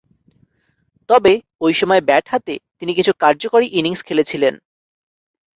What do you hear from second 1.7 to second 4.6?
সময়ে ব্যাট হাতে তিনি কিছু কার্যকরী ইনিংস খেলেছিলেন।